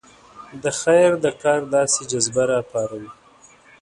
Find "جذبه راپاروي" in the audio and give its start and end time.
2.11-3.11